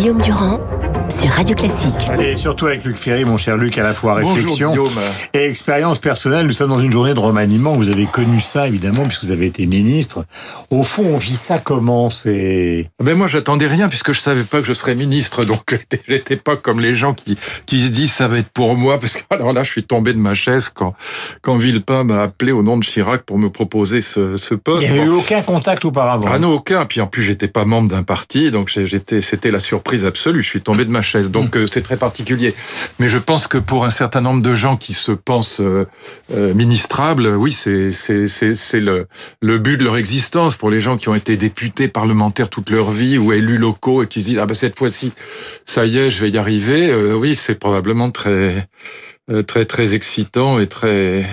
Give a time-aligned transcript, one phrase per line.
[0.00, 0.49] Guillaume Durand
[1.40, 1.94] Radio Classique.
[2.10, 5.02] Allez, surtout avec Luc Ferry, mon cher Luc, à la fois réflexion Bonjour, Guillaume.
[5.32, 6.44] et expérience personnelle.
[6.44, 7.72] Nous sommes dans une journée de remaniement.
[7.72, 10.26] Vous avez connu ça, évidemment, puisque vous avez été ministre.
[10.68, 14.60] Au fond, on vit ça comment C'est Ben moi, j'attendais rien puisque je savais pas
[14.60, 15.62] que je serais ministre, donc
[16.08, 19.14] j'étais- pas comme les gens qui qui se disent ça va être pour moi, parce
[19.14, 20.92] que alors là, je suis tombé de ma chaise quand
[21.40, 24.82] quand Villepin m'a appelé au nom de Chirac pour me proposer ce, ce poste.
[24.82, 26.28] il n'y avait eu aucun contact auparavant.
[26.30, 26.84] Ah non, aucun.
[26.84, 30.42] Puis en plus, j'étais pas membre d'un parti, donc j'étais, c'était la surprise absolue.
[30.42, 32.54] Je suis tombé de ma chaise, donc euh, c'est très particulier.
[32.98, 35.86] Mais je pense que pour un certain nombre de gens qui se pensent euh,
[36.34, 39.06] euh, ministrables, oui, c'est c'est le
[39.40, 40.56] le but de leur existence.
[40.56, 44.06] Pour les gens qui ont été députés, parlementaires toute leur vie ou élus locaux et
[44.06, 45.12] qui se disent ah ben cette fois-ci,
[45.64, 46.90] ça y est, je vais y arriver.
[46.90, 48.68] euh, oui, c'est probablement très
[49.30, 51.24] euh, très très excitant et très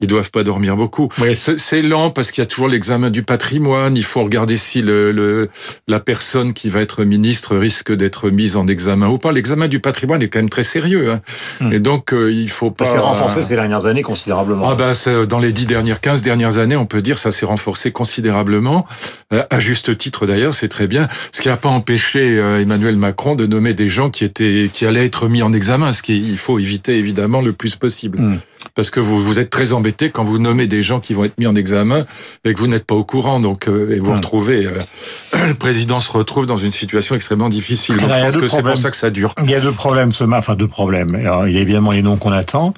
[0.00, 1.08] ils doivent pas dormir beaucoup.
[1.20, 1.36] Oui.
[1.36, 3.96] C'est lent parce qu'il y a toujours l'examen du patrimoine.
[3.96, 5.48] Il faut regarder si le, le-
[5.88, 9.32] la personne qui va être ministre risque d'être mise en examen ou pas.
[9.32, 11.10] L'examen du patrimoine est quand même très sérieux.
[11.10, 11.20] Hein.
[11.60, 11.72] Hmm.
[11.72, 12.86] Et donc, euh, il faut pas...
[12.86, 14.68] Ça s'est renforcé ces dernières années considérablement.
[14.70, 17.46] Ah bah, c'est- dans les dix dernières, 15 dernières années, on peut dire ça s'est
[17.46, 18.86] renforcé considérablement,
[19.32, 21.08] Euh, à juste titre d'ailleurs, c'est très bien.
[21.30, 24.86] Ce qui n'a pas empêché euh, Emmanuel Macron de nommer des gens qui étaient, qui
[24.86, 28.18] allaient être mis en examen, ce qu'il faut éviter évidemment le plus possible.
[28.20, 28.38] Hmm.
[28.74, 31.38] Parce que vous, vous êtes très embêté quand vous nommez des gens qui vont être
[31.38, 32.06] mis en examen
[32.44, 35.98] et que vous n'êtes pas au courant, donc euh, et vous retrouvez, euh, le président
[36.00, 37.96] se retrouve dans une situation extrêmement difficile.
[37.96, 39.34] Donc, je pense que c'est pour ça que ça dure.
[39.42, 41.14] Il y a deux problèmes ce matin, enfin deux problèmes.
[41.14, 42.74] Alors, il y a évidemment les noms qu'on attend.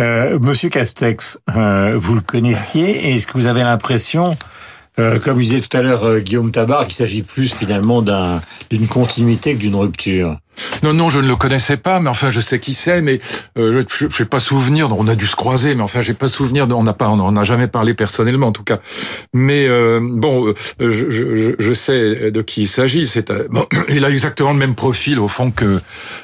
[0.00, 4.34] Euh, Monsieur Castex, euh, vous le connaissiez et est-ce que vous avez l'impression,
[4.98, 8.40] euh, comme disait tout à l'heure euh, Guillaume Tabar, qu'il s'agit plus finalement d'un-
[8.70, 10.36] d'une continuité que d'une rupture?
[10.82, 13.20] Non, non, je ne le connaissais pas, mais enfin, je sais qui c'est, mais
[13.58, 14.90] euh, je n'ai pas souvenir.
[14.98, 16.66] On a dû se croiser, mais enfin, j'ai pas souvenir.
[16.70, 18.78] On n'a pas, on n'a jamais parlé personnellement, en tout cas.
[19.32, 23.06] Mais euh, bon, euh, je, je, je- sais de qui il s'agit.
[23.06, 25.78] C'est un- bon, il a exactement le même profil au fond que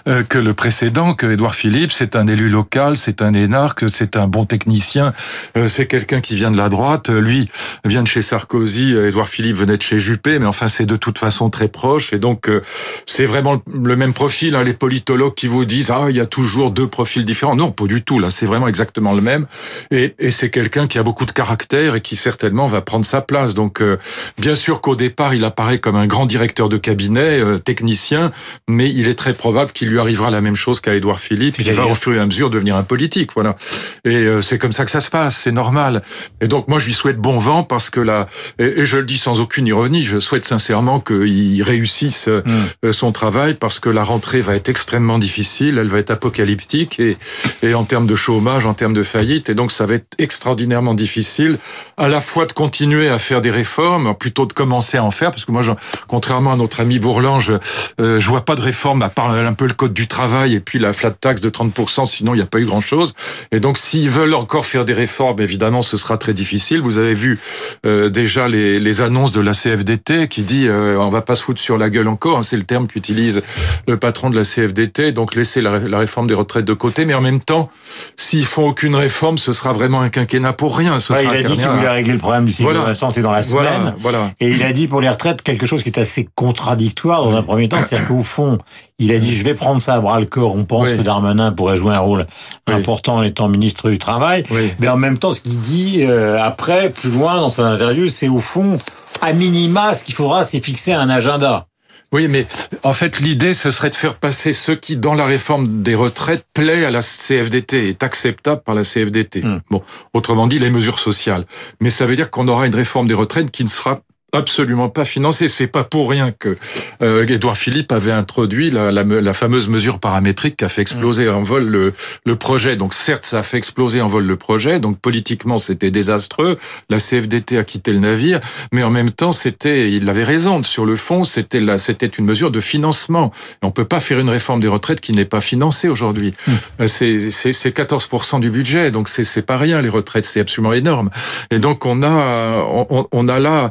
[0.09, 1.93] euh, que le précédent, que Édouard Philippe.
[1.93, 5.13] C'est un élu local, c'est un énarque, c'est un bon technicien.
[5.57, 7.11] euh, c'est quelqu'un qui vient de la droite.
[7.11, 7.51] Euh, Lui
[7.85, 8.95] vient de chez Sarkozy.
[8.95, 12.13] euh, Édouard Philippe venait de chez Juppé, mais enfin, c'est de toute façon très proche.
[12.13, 12.63] Et donc, euh,
[13.07, 14.22] c'est vraiment le même profil.
[14.29, 17.57] Hein, les politologues qui vous disent ah il y a toujours deux profils différents.
[17.57, 18.19] Non, pas du tout.
[18.19, 19.47] Là, c'est vraiment exactement le même.
[19.91, 23.21] Et, et c'est quelqu'un qui a beaucoup de caractère et qui certainement va prendre sa
[23.21, 23.55] place.
[23.55, 23.99] Donc, euh,
[24.39, 28.33] bien sûr qu'au départ, il apparaît comme un grand directeur de cabinet, euh, technicien,
[28.69, 31.71] mais il est très probable qu'il lui arrivera la même chose qu'à Édouard Philippe, qui
[31.71, 33.31] va au fur et à mesure devenir un politique.
[33.35, 33.57] Voilà.
[34.05, 35.37] Et euh, c'est comme ça que ça se passe.
[35.37, 36.03] C'est normal.
[36.41, 38.27] Et donc, moi, je lui souhaite bon vent parce que là,
[38.59, 43.13] et, et je le dis sans aucune ironie, je souhaite sincèrement qu'il réussisse euh, son
[43.13, 47.17] travail parce que la rentrée va être extrêmement difficile, elle va être apocalyptique et,
[47.63, 50.95] et en termes de chômage, en termes de faillite, et donc ça va être extraordinairement
[50.95, 51.57] difficile
[51.97, 55.31] à la fois de continuer à faire des réformes, plutôt de commencer à en faire,
[55.31, 55.73] parce que moi, je,
[56.09, 57.53] contrairement à notre ami Bourlange,
[58.01, 60.61] euh, je vois pas de réforme à part un peu le code du travail et
[60.61, 63.15] puis la flat tax de 30%, sinon il n'y a pas eu grand-chose.
[63.51, 66.81] Et donc s'ils veulent encore faire des réformes, évidemment, ce sera très difficile.
[66.81, 67.39] Vous avez vu
[67.87, 71.43] euh, déjà les, les annonces de la CFDT qui dit euh, on va pas se
[71.43, 73.43] foutre sur la gueule encore, hein, c'est le terme qu'utilise
[73.87, 77.15] le patron de la CFDT, donc laisser la, la réforme des retraites de côté, mais
[77.15, 77.71] en même temps,
[78.17, 81.01] s'ils font aucune réforme, ce sera vraiment un quinquennat pour rien.
[81.01, 82.81] Ce Ouais, Il a dit qu'il voulait régler le problème du cycle Voilà.
[82.83, 83.95] de la santé dans la semaine.
[83.99, 84.31] Voilà, voilà.
[84.41, 87.43] Et il a dit pour les retraites quelque chose qui est assez contradictoire dans un
[87.43, 88.59] premier temps, c'est-à-dire qu'au fond,
[88.99, 90.55] il a dit je vais prendre ça à bras le corps.
[90.55, 90.97] On pense Oui.
[90.99, 92.27] que Darmanin pourrait jouer un rôle
[92.69, 92.75] Oui.
[92.75, 94.73] important en étant ministre du travail, Oui.
[94.81, 98.29] mais en même temps, ce qu'il dit euh, après, plus loin dans son interview, c'est
[98.29, 98.79] au fond,
[99.21, 101.67] à minima, ce qu'il faudra, c'est fixer un agenda.
[102.13, 102.47] Oui, mais
[102.83, 106.47] en fait, l'idée, ce serait de faire passer ce qui, dans la réforme des retraites,
[106.53, 109.43] plaît à la CFDT, est acceptable par la CFDT.
[109.43, 109.61] Hmm.
[109.71, 111.47] Bon, autrement dit, les mesures sociales.
[111.81, 115.05] Mais ça veut dire qu'on aura une réforme des retraites qui ne sera absolument pas
[115.05, 115.49] financée.
[115.49, 116.57] C'est pas pour rien que
[117.03, 121.29] euh, Édouard Philippe avait introduit la, la, la fameuse mesure paramétrique qui a fait exploser
[121.29, 121.93] en vol le,
[122.25, 122.77] le projet.
[122.77, 124.81] Donc certes, ça a fait exploser en vol le projet.
[124.81, 126.59] Donc politiquement, c'était désastreux.
[126.89, 128.41] La CFDT a quitté le navire,
[128.73, 130.63] mais en même temps, c'était, il avait raison.
[130.65, 133.33] Sur le fond, c'était là, c'était une mesure de financement.
[133.63, 136.35] Et on peut pas faire une réforme des retraites qui n'est pas financée aujourd'hui.
[136.81, 140.41] Euh, C'est, c'est, c'est 14% du budget, donc c'est, c'est pas rien les retraites, c'est
[140.41, 141.11] absolument énorme.
[141.51, 143.71] Et donc on a, on, on a là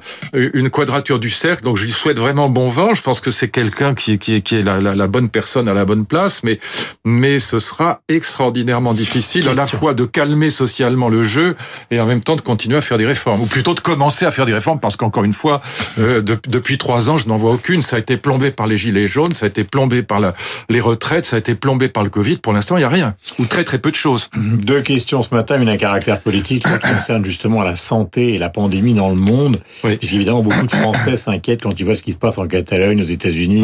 [0.54, 1.64] une quadrature du cercle.
[1.64, 2.94] Donc je lui souhaite vraiment bon vent.
[2.94, 5.30] Je pense que c'est quelqu'un qui, est- qui est, qui est la, la, la bonne
[5.30, 6.60] personne à la bonne place, mais
[7.04, 11.56] mais ce sera extraordinairement difficile à la fois de calmer socialement le jeu
[11.92, 14.32] et en même temps de continuer à faire des réformes, ou plutôt de commencer à
[14.32, 15.62] faire des réformes, parce qu'encore une fois,
[16.00, 17.82] euh, de- depuis trois ans, je n'en vois aucune.
[17.82, 20.34] Ça a été plombé par les gilets jaunes, ça a été plombé par la,
[20.70, 22.38] les retraites, ça a été plombé par le Covid.
[22.38, 24.30] Pour l'instant, il n'y a rien, ou très très peu de choses.
[24.36, 28.50] Deux questions ce matin, une à caractère politique, l'autre concerne justement la santé et la
[28.50, 29.60] pandémie dans le monde.
[29.84, 29.98] Oui.
[29.98, 33.02] Puisqu'évidemment, évidemment, beaucoup de Français s'inquiètent quand ils voient ce qui se passe en Catalogne,
[33.02, 33.64] aux États-Unis,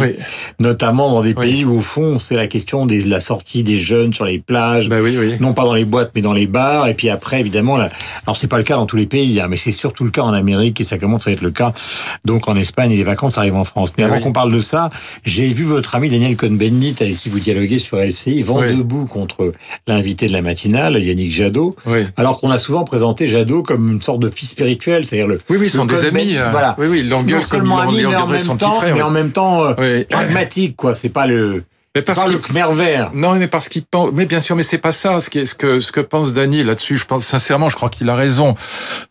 [0.59, 4.13] notamment dans des pays où, au fond, c'est la question de la sortie des jeunes
[4.13, 6.88] sur les plages, bah oui, non pas dans les boîtes, mais dans les bars.
[6.88, 7.89] Et puis après, évidemment, là,
[8.25, 10.21] alors c'est pas le cas dans tous les pays, hein, mais c'est surtout le cas
[10.21, 11.74] en Amérique et ça commence à être le cas.
[12.25, 13.91] Donc en Espagne, et les vacances arrivent en France.
[13.97, 14.89] Mais Ah avant qu'on parle de ça,
[15.25, 19.53] j'ai vu votre ami Daniel Cohn-Bendit avec qui vous dialoguez sur LCI, vent debout contre
[19.88, 21.75] l'invité de la matinale, Yannick Jadot.
[22.15, 25.39] Alors qu'on a souvent présenté Jadot comme une sorte de fils spirituel, c'est-à-dire le.
[25.50, 26.35] Oui, oui, ils sont des amis.
[26.38, 26.91] euh, Voilà.
[26.91, 29.73] Oui, oui, non comme il mais en même temps, mais en même temps
[30.09, 30.95] pragmatique, quoi.
[30.95, 31.63] C'est pas le,
[31.97, 33.09] Mais parce le Khmer vert.
[33.15, 34.11] Non, mais parce qu'il pense.
[34.13, 35.19] Mais bien sûr, mais c'est pas ça.
[35.19, 37.89] Ce, qui est, ce que ce que pense Dany là-dessus, je pense sincèrement, je crois
[37.89, 38.55] qu'il a raison.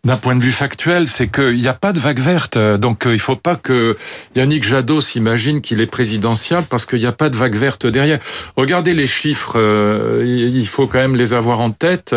[0.05, 2.57] D'un point de vue factuel, c'est qu'il n'y a pas de vague verte.
[2.59, 3.97] Donc, euh, il faut pas que
[4.37, 8.21] Yannick Jadot s'imagine qu'il est présidentiel parce qu'il n'y a pas de vague verte derrière.
[8.57, 9.55] Regardez les chiffres.
[9.57, 12.15] euh, il faut quand même les avoir en tête.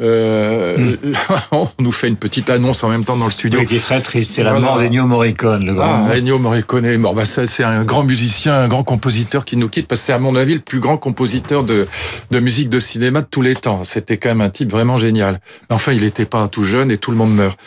[0.00, 0.94] Euh,
[1.52, 3.60] on nous fait une petite annonce en même temps dans le studio.
[3.60, 4.32] Oui, qui est très triste.
[4.34, 4.66] C'est la Voilà.
[4.66, 6.06] mort d'Ennio Morricone, le grand.
[6.08, 7.14] Ah, Ennio Morricone est mort.
[7.14, 10.36] Bah, ça, c'est un grand musicien, un grand compositeur qui nous quitte c'est à mon
[10.36, 11.86] avis le plus grand compositeur de,
[12.32, 13.84] musique de cinéma de tous les temps.
[13.84, 15.40] C'était quand même un type vraiment génial.
[15.70, 17.58] Enfin, il n'était pas tout jeune et tout le monde meurt.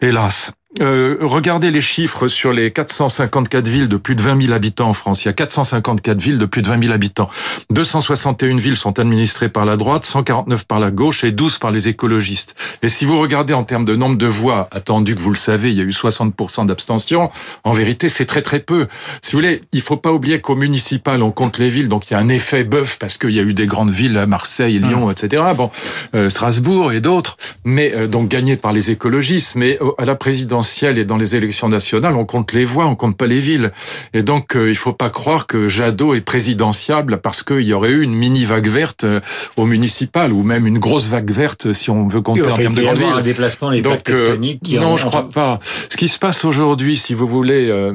[0.00, 0.52] Hélas.
[0.80, 4.92] Euh, regardez les chiffres sur les 454 villes de plus de 20 000 habitants en
[4.92, 5.24] France.
[5.24, 7.28] Il y a 454 villes de plus de 20 000 habitants.
[7.70, 11.88] 261 villes sont administrées par la droite, 149 par la gauche et 12 par les
[11.88, 12.54] écologistes.
[12.82, 15.70] Et si vous regardez en termes de nombre de voix, attendu que vous le savez,
[15.70, 17.32] il y a eu 60% d'abstention.
[17.64, 18.86] En vérité, c'est très très peu.
[19.22, 22.14] Si vous voulez, il faut pas oublier qu'au municipal, on compte les villes, donc il
[22.14, 24.78] y a un effet bœuf parce qu'il y a eu des grandes villes, à Marseille,
[24.78, 25.42] Lyon, etc.
[25.56, 25.70] Bon,
[26.14, 29.56] euh, Strasbourg et d'autres, mais euh, donc gagnées par les écologistes.
[29.56, 30.14] Mais euh, à la
[30.60, 33.72] présidentielle et dans les élections nationales, on compte les voix, on compte pas les villes.
[34.12, 37.90] Et donc, euh, il faut pas croire que Jadot est présidentiable parce qu'il y aurait
[37.90, 39.20] eu une mini vague verte euh,
[39.56, 42.82] au municipal ou même une grosse vague verte si on veut compter en termes de
[42.82, 45.60] grandes avoir un déplacement des plaques Donc, euh, qui non, je crois pas.
[45.88, 47.92] Ce qui se passe aujourd'hui, si vous voulez, euh,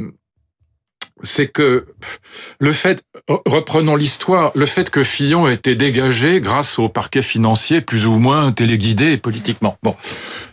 [1.23, 1.85] c'est que
[2.59, 3.03] le fait,
[3.45, 8.17] reprenons l'histoire, le fait que Fillon ait été dégagé grâce au parquet financier plus ou
[8.17, 9.77] moins téléguidé politiquement.
[9.81, 9.95] Bon,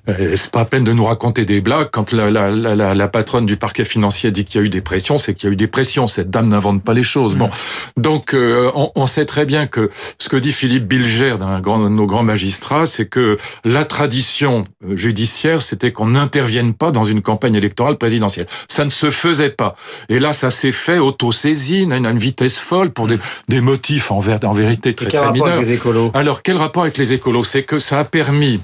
[0.06, 1.88] c'est pas à peine de nous raconter des blagues.
[1.92, 4.68] Quand la, la, la, la, la patronne du parquet financier dit qu'il y a eu
[4.68, 6.06] des pressions, c'est qu'il y a eu des pressions.
[6.08, 7.36] Cette dame n'invente pas les choses.
[7.36, 7.50] Bon,
[7.96, 11.78] donc euh, on, on sait très bien que ce que dit Philippe Bilger, d'un grand,
[11.78, 17.04] de nos grands magistrats, c'est que la tradition euh, judiciaire, c'était qu'on n'intervienne pas dans
[17.04, 18.46] une campagne électorale présidentielle.
[18.68, 19.76] Ça ne se faisait pas.
[20.08, 24.20] Et là, ça s'est fait auto-saisine à une, vitesse folle pour des, des motifs en,
[24.20, 25.58] ver- en vérité très, Et quel très rapport mineurs.
[25.58, 26.10] avec les écolos?
[26.14, 27.44] Alors, quel rapport avec les écolos?
[27.44, 28.60] C'est que ça a permis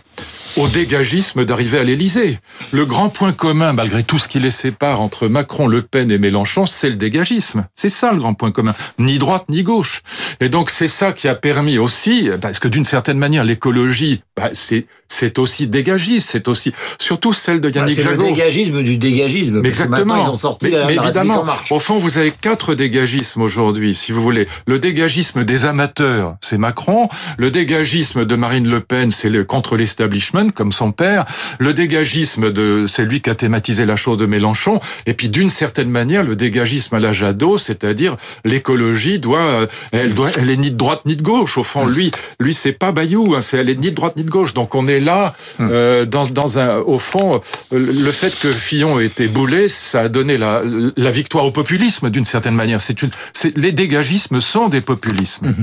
[0.58, 2.38] au dégagisme d'arriver à l'Élysée.
[2.72, 6.18] Le grand point commun, malgré tout ce qui les sépare entre Macron, Le Pen et
[6.18, 7.66] Mélenchon, c'est le dégagisme.
[7.76, 8.74] C'est ça le grand point commun.
[8.98, 10.02] Ni droite ni gauche.
[10.40, 14.50] Et donc c'est ça qui a permis aussi, parce que d'une certaine manière, l'écologie, bah,
[14.52, 18.98] c'est c'est aussi dégagiste, c'est aussi surtout celle de Bah, Yannick C'est le dégagisme du
[18.98, 19.60] dégagisme.
[19.60, 20.22] Mais parce que exactement.
[20.22, 21.72] ils ont sorti mais, la, mais la République évidemment, en marche.
[21.72, 24.46] au fond, vous avez quatre dégagismes aujourd'hui, si vous voulez.
[24.66, 27.08] Le dégagisme des amateurs, c'est Macron.
[27.38, 31.24] Le dégagisme de Marine Le Pen, c'est le contre l'establishment, comme son père.
[31.58, 34.80] Le dégagisme de, c'est lui qui a thématisé la chose de Mélenchon.
[35.06, 40.14] Et puis, d'une certaine manière, le dégagisme à la Jadot, c'est-à-dire l'écologie doit, euh, elle
[40.14, 41.58] doit, elle est ni de droite ni de gauche.
[41.58, 42.10] Au fond, lui,
[42.40, 44.54] lui, c'est pas Bayou, hein, c'est elle est ni de droite ni de gauche.
[44.54, 47.40] Donc, on est là, euh, dans, dans un, au fond,
[47.72, 50.62] euh, le fait que Fillon ait été boulé, ça a donné la,
[50.96, 52.80] la victoire au populisme d'une certaine manière.
[52.80, 55.54] C'est une, c'est, les dégagismes sont des populismes.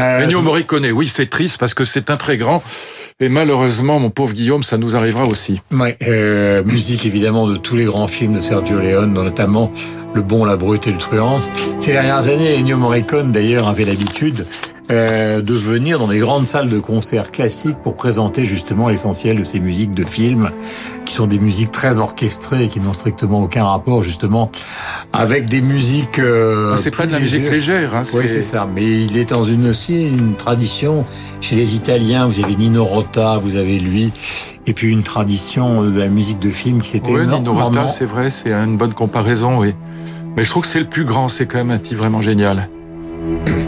[0.00, 2.62] Euh, Ennio Morricone, oui, c'est triste parce que c'est un très grand.
[3.22, 5.60] Et malheureusement, mon pauvre Guillaume, ça nous arrivera aussi.
[5.72, 9.70] Ouais, euh, musique évidemment de tous les grands films de Sergio Leone, notamment
[10.14, 11.38] Le Bon, la Brute et le Truand.
[11.80, 14.46] Ces dernières années, Ennio Morricone d'ailleurs avait l'habitude
[14.90, 19.44] euh, de venir dans des grandes salles de concert classiques pour présenter justement l'essentiel de
[19.44, 20.50] ces musiques de films,
[21.06, 24.50] qui sont des musiques très orchestrées et qui n'ont strictement aucun rapport justement
[25.12, 26.18] avec des musiques.
[26.18, 27.94] euh, Ah, c'est pas de la musique légère.
[27.94, 28.68] Hein, Oui, c'est ça.
[28.74, 31.04] Mais il est dans une aussi une tradition
[31.40, 32.26] chez les Italiens.
[32.26, 34.12] Vous avez Nino Rota, vous avez lui,
[34.66, 37.88] et puis une tradition de la musique de film qui s'était Oui, Nino énormément- Rota,
[37.88, 39.74] c'est vrai, c'est une bonne comparaison, oui.
[40.36, 42.68] Mais je trouve que c'est le plus grand, c'est quand même un type vraiment génial.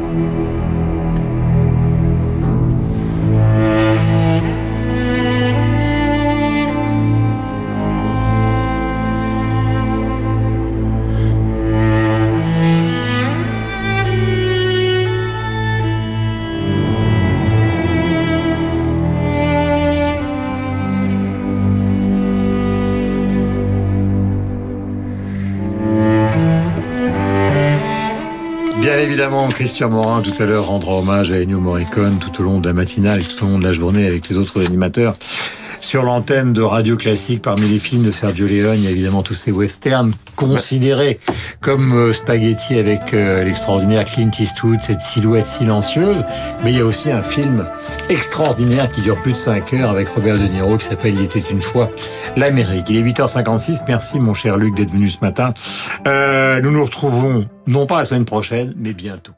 [28.92, 32.60] Bien évidemment, Christian Morin tout à l'heure rendra hommage à Ennio Morricone tout au long
[32.60, 35.16] de la matinale et tout au long de la journée avec les autres animateurs
[35.92, 37.42] sur l'antenne de Radio Classique.
[37.42, 41.20] Parmi les films de Sergio Leone, il y a évidemment tous ces westerns considérés
[41.60, 46.24] comme euh, spaghetti avec euh, l'extraordinaire Clint Eastwood, cette silhouette silencieuse.
[46.64, 47.66] Mais il y a aussi un film
[48.08, 51.40] extraordinaire qui dure plus de 5 heures avec Robert De Niro qui s'appelle Il était
[51.40, 51.90] une fois
[52.36, 52.86] l'Amérique.
[52.88, 53.82] Il est 8h56.
[53.86, 55.52] Merci mon cher Luc d'être venu ce matin.
[56.06, 59.32] Euh, nous nous retrouvons non pas la semaine prochaine, mais bientôt.